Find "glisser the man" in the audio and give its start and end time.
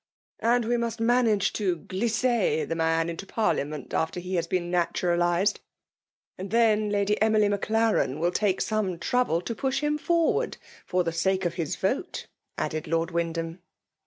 1.77-3.07